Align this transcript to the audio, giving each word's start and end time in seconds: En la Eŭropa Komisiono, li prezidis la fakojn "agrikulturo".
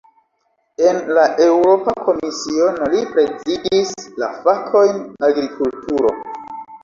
En 0.85 0.95
la 1.17 1.23
Eŭropa 1.47 1.93
Komisiono, 2.05 2.87
li 2.95 3.03
prezidis 3.11 3.93
la 4.23 4.29
fakojn 4.47 4.99
"agrikulturo". 5.31 6.15